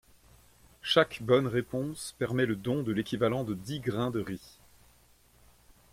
Chaque 0.81 1.21
bonne 1.21 1.45
réponse 1.45 2.15
permet 2.17 2.47
le 2.47 2.55
don 2.55 2.81
de 2.81 2.91
l'équivalent 2.91 3.43
de 3.43 3.53
dix 3.53 3.79
grains 3.81 4.09
de 4.09 4.19
riz. 4.19 4.57